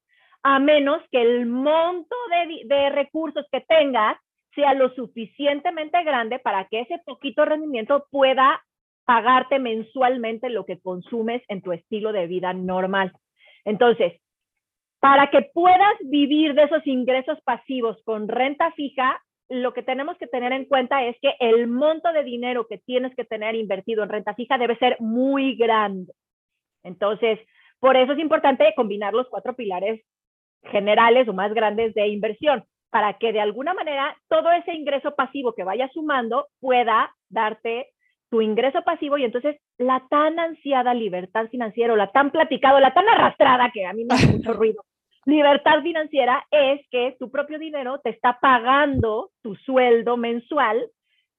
a 0.45 0.59
menos 0.59 1.01
que 1.09 1.21
el 1.21 1.45
monto 1.45 2.15
de, 2.65 2.89
recursos 2.89 3.45
que 3.49 3.61
tengas 3.61 4.17
sea 4.53 4.73
lo 4.73 4.93
suficientemente 4.93 6.03
grande 6.03 6.37
para 6.37 6.65
que 6.65 6.81
ese 6.81 6.99
poquito 7.05 7.45
rendimiento 7.45 8.05
pueda 8.11 8.61
pagarte 9.05 9.57
mensualmente 9.59 10.49
lo 10.49 10.65
que 10.65 10.81
consumes 10.81 11.41
en 11.47 11.61
tu 11.61 11.71
estilo 11.71 12.11
de 12.11 12.27
vida 12.27 12.51
normal. 12.51 13.13
Entonces, 13.63 14.21
para 14.99 15.29
que 15.29 15.43
puedas 15.53 15.95
vivir 16.01 16.55
de 16.55 16.63
esos 16.63 16.85
ingresos 16.87 17.39
pasivos 17.45 18.01
con 18.03 18.27
renta 18.27 18.71
fija, 18.71 19.21
lo 19.53 19.73
que 19.73 19.83
tenemos 19.83 20.17
que 20.17 20.27
tener 20.27 20.51
en 20.51 20.65
cuenta 20.65 21.03
es 21.03 21.15
que 21.21 21.35
el 21.39 21.67
monto 21.67 22.11
de 22.11 22.23
dinero 22.23 22.65
que 22.67 22.79
tienes 22.79 23.15
que 23.15 23.23
tener 23.23 23.55
invertido 23.55 24.03
en 24.03 24.09
renta 24.09 24.33
fija 24.33 24.57
debe 24.57 24.77
ser 24.77 24.97
muy 24.99 25.55
grande. 25.55 26.11
Entonces, 26.83 27.39
por 27.79 27.95
eso 27.95 28.13
es 28.13 28.19
importante 28.19 28.73
combinar 28.75 29.13
los 29.13 29.27
cuatro 29.29 29.55
pilares 29.55 30.01
generales 30.63 31.27
o 31.27 31.33
más 31.33 31.53
grandes 31.53 31.93
de 31.93 32.07
inversión, 32.07 32.63
para 32.89 33.13
que 33.19 33.31
de 33.31 33.41
alguna 33.41 33.73
manera 33.73 34.17
todo 34.27 34.51
ese 34.51 34.73
ingreso 34.73 35.13
pasivo 35.15 35.53
que 35.53 35.63
vaya 35.63 35.89
sumando 35.93 36.47
pueda 36.59 37.13
darte 37.29 37.89
tu 38.29 38.41
ingreso 38.41 38.81
pasivo 38.83 39.17
y 39.17 39.25
entonces 39.25 39.57
la 39.77 40.03
tan 40.09 40.39
ansiada 40.39 40.93
libertad 40.93 41.47
financiera 41.49 41.93
o 41.93 41.95
la 41.95 42.11
tan 42.11 42.31
platicado, 42.31 42.79
la 42.79 42.93
tan 42.93 43.07
arrastrada 43.07 43.69
que 43.71 43.85
a 43.85 43.93
mí 43.93 44.05
me 44.05 44.15
hace 44.15 44.31
mucho 44.31 44.53
ruido. 44.53 44.83
Libertad 45.25 45.81
financiera 45.81 46.45
es 46.51 46.81
que 46.89 47.15
tu 47.19 47.31
propio 47.31 47.57
dinero 47.57 47.99
te 47.99 48.09
está 48.09 48.39
pagando 48.41 49.31
tu 49.41 49.55
sueldo 49.55 50.17
mensual 50.17 50.89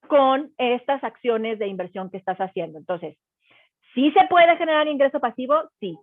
con 0.09 0.51
estas 0.59 1.03
acciones 1.05 1.59
de 1.59 1.67
inversión 1.67 2.11
que 2.11 2.17
estás 2.17 2.39
haciendo. 2.39 2.79
Entonces, 2.79 3.17
¿sí 3.95 4.11
se 4.13 4.27
puede 4.29 4.57
generar 4.57 4.89
ingreso 4.89 5.21
pasivo? 5.21 5.55
Sí. 5.81 5.97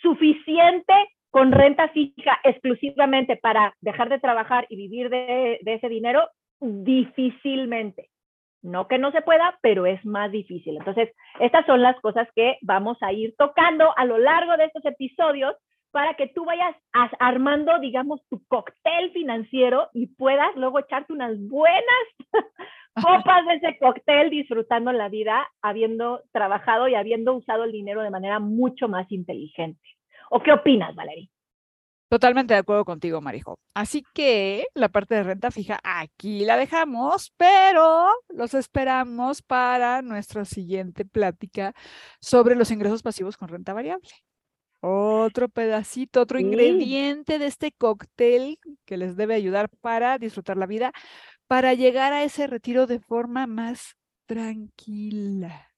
¿Suficiente 0.00 0.94
con 1.30 1.52
renta 1.52 1.88
fija 1.88 2.38
exclusivamente 2.44 3.36
para 3.36 3.74
dejar 3.80 4.08
de 4.08 4.20
trabajar 4.20 4.66
y 4.70 4.76
vivir 4.76 5.10
de, 5.10 5.58
de 5.62 5.74
ese 5.74 5.88
dinero? 5.88 6.28
Difícilmente. 6.60 8.08
No 8.62 8.88
que 8.88 8.98
no 8.98 9.12
se 9.12 9.20
pueda, 9.20 9.58
pero 9.60 9.84
es 9.84 10.04
más 10.04 10.32
difícil. 10.32 10.76
Entonces, 10.76 11.10
estas 11.38 11.66
son 11.66 11.82
las 11.82 12.00
cosas 12.00 12.28
que 12.34 12.56
vamos 12.62 12.96
a 13.02 13.12
ir 13.12 13.34
tocando 13.36 13.92
a 13.96 14.04
lo 14.06 14.18
largo 14.18 14.56
de 14.56 14.64
estos 14.64 14.84
episodios 14.86 15.54
para 15.96 16.12
que 16.12 16.26
tú 16.26 16.44
vayas 16.44 16.76
armando, 17.18 17.78
digamos, 17.78 18.20
tu 18.28 18.44
cóctel 18.48 19.12
financiero 19.14 19.88
y 19.94 20.08
puedas 20.08 20.54
luego 20.54 20.78
echarte 20.78 21.14
unas 21.14 21.38
buenas 21.48 22.04
copas 23.02 23.46
de 23.46 23.54
ese 23.54 23.78
cóctel 23.78 24.28
disfrutando 24.28 24.92
la 24.92 25.08
vida, 25.08 25.48
habiendo 25.62 26.20
trabajado 26.32 26.86
y 26.86 26.94
habiendo 26.94 27.32
usado 27.32 27.64
el 27.64 27.72
dinero 27.72 28.02
de 28.02 28.10
manera 28.10 28.40
mucho 28.40 28.88
más 28.88 29.10
inteligente. 29.10 29.80
¿O 30.28 30.42
qué 30.42 30.52
opinas, 30.52 30.94
Valerie? 30.94 31.30
Totalmente 32.10 32.52
de 32.52 32.60
acuerdo 32.60 32.84
contigo, 32.84 33.22
Marijo. 33.22 33.58
Así 33.72 34.04
que 34.12 34.66
la 34.74 34.90
parte 34.90 35.14
de 35.14 35.22
renta 35.22 35.50
fija 35.50 35.80
aquí 35.82 36.44
la 36.44 36.58
dejamos, 36.58 37.32
pero 37.38 38.10
los 38.28 38.52
esperamos 38.52 39.40
para 39.40 40.02
nuestra 40.02 40.44
siguiente 40.44 41.06
plática 41.06 41.72
sobre 42.20 42.54
los 42.54 42.70
ingresos 42.70 43.02
pasivos 43.02 43.38
con 43.38 43.48
renta 43.48 43.72
variable. 43.72 44.10
Otro 44.88 45.48
pedacito, 45.48 46.20
otro 46.20 46.38
ingrediente 46.38 47.38
de 47.38 47.46
este 47.46 47.72
cóctel 47.72 48.58
que 48.84 48.96
les 48.96 49.16
debe 49.16 49.34
ayudar 49.34 49.68
para 49.80 50.18
disfrutar 50.18 50.56
la 50.56 50.66
vida, 50.66 50.92
para 51.46 51.74
llegar 51.74 52.12
a 52.12 52.22
ese 52.22 52.46
retiro 52.46 52.86
de 52.86 53.00
forma 53.00 53.46
más 53.46 53.96
tranquila. 54.26 55.70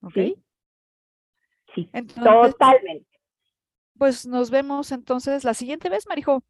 ¿Ok? 0.00 0.14
Sí, 1.74 1.88
totalmente 2.14 3.12
pues 4.02 4.26
nos 4.26 4.50
vemos 4.50 4.90
entonces 4.90 5.44
la 5.44 5.54
siguiente 5.54 5.88
vez, 5.88 6.08
Marijo. 6.08 6.42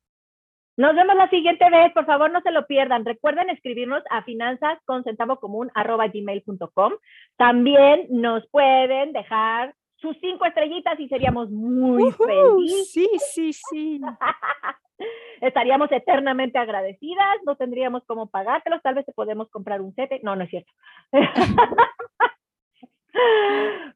Nos 0.78 0.94
vemos 0.94 1.14
la 1.16 1.28
siguiente 1.28 1.68
vez, 1.68 1.92
por 1.92 2.06
favor 2.06 2.30
no 2.30 2.40
se 2.40 2.50
lo 2.50 2.66
pierdan. 2.66 3.04
Recuerden 3.04 3.50
escribirnos 3.50 4.02
a 4.08 4.22
finanzas 4.22 4.78
con 4.86 5.04
centavo 5.04 5.38
común 5.38 5.70
gmail.com. 5.74 6.92
También 7.36 8.06
nos 8.08 8.48
pueden 8.48 9.12
dejar 9.12 9.74
sus 10.02 10.18
cinco 10.20 10.44
estrellitas 10.44 11.00
y 11.00 11.08
seríamos 11.08 11.48
muy 11.50 12.10
felices. 12.12 12.92
Sí, 12.92 13.08
sí, 13.32 13.52
sí. 13.52 14.00
Estaríamos 15.40 15.90
eternamente 15.90 16.58
agradecidas, 16.58 17.38
no 17.46 17.56
tendríamos 17.56 18.04
cómo 18.06 18.28
pagártelos, 18.28 18.82
tal 18.82 18.96
vez 18.96 19.06
te 19.06 19.12
podemos 19.12 19.48
comprar 19.48 19.80
un 19.80 19.94
sete. 19.94 20.20
No, 20.22 20.36
no 20.36 20.44
es 20.44 20.50
cierto. 20.50 20.70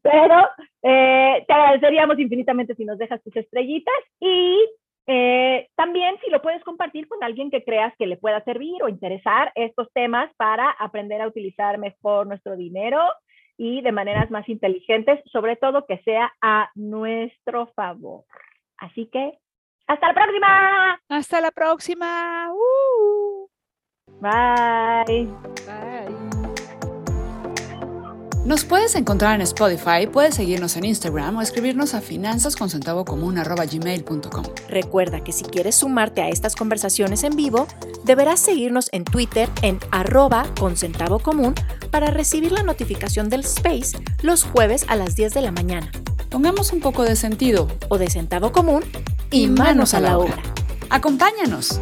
Pero 0.03 0.49
eh, 0.83 1.45
te 1.47 1.53
agradeceríamos 1.53 2.19
infinitamente 2.19 2.75
si 2.75 2.85
nos 2.85 2.99
dejas 2.99 3.23
tus 3.23 3.37
estrellitas 3.37 3.95
y 4.21 4.64
eh, 5.09 5.69
también 5.75 6.16
si 6.25 6.31
lo 6.31 6.42
puedes 6.42 6.62
compartir 6.62 7.09
con 7.09 7.23
alguien 7.25 7.51
que 7.51 7.64
creas 7.64 7.95
que 7.97 8.07
le 8.07 8.16
pueda 8.16 8.42
servir 8.45 8.83
o 8.83 8.88
interesar 8.88 9.53
estos 9.55 9.92
temas 9.92 10.31
para 10.37 10.71
aprender 10.71 11.21
a 11.21 11.29
utilizar 11.29 11.79
mejor 11.79 12.27
nuestro 12.27 12.57
dinero 12.57 13.01
y 13.59 13.83
de 13.83 13.92
maneras 13.92 14.31
más 14.31 14.49
inteligentes, 14.49 15.21
sobre 15.31 15.57
todo 15.57 15.87
que 15.87 15.99
sea 16.03 16.33
a 16.42 16.71
nuestro 16.75 17.69
favor. 17.69 18.25
Así 18.79 19.09
que, 19.12 19.38
hasta 19.87 20.09
la 20.09 20.14
próxima. 20.14 21.01
Hasta 21.09 21.40
la 21.40 21.51
próxima. 21.51 22.53
Uh. 22.53 23.49
Bye. 24.21 25.29
Bye. 25.66 26.47
Nos 28.47 28.64
puedes 28.64 28.95
encontrar 28.95 29.35
en 29.35 29.40
Spotify, 29.40 30.07
puedes 30.07 30.37
seguirnos 30.37 30.77
en 30.77 30.85
Instagram 30.85 31.37
o 31.37 31.42
escribirnos 31.42 31.95
a 31.95 32.01
finanzasconcentavocomún.gmail.com. 32.01 34.45
Recuerda 34.69 35.25
que 35.25 35.33
si 35.33 35.45
quieres 35.45 35.75
sumarte 35.75 36.23
a 36.23 36.29
estas 36.29 36.55
conversaciones 36.55 37.25
en 37.25 37.35
vivo, 37.35 37.66
deberás 38.05 38.38
seguirnos 38.38 38.88
en 38.92 39.03
Twitter 39.03 39.49
en 39.62 39.81
arroba 39.90 40.47
con 40.61 40.77
centavo 40.77 41.19
común 41.19 41.57
para 41.90 42.11
recibir 42.11 42.53
la 42.53 42.62
notificación 42.62 43.29
del 43.29 43.40
space 43.40 43.99
los 44.22 44.44
jueves 44.44 44.85
a 44.88 44.96
las 44.96 45.16
10 45.16 45.35
de 45.35 45.40
la 45.40 45.53
mañana. 45.53 45.90
Pongamos 46.31 46.72
un 46.72 46.81
poco 46.81 47.03
de 47.03 47.16
sentido 47.16 47.68
o 47.88 47.99
de 47.99 48.11
centavo 48.11 48.53
común 48.53 48.85
y, 49.31 49.46
manos, 49.49 49.94
a 49.94 50.01
la 50.01 50.18
obra. 50.18 50.42
Acompáñanos. 50.90 51.81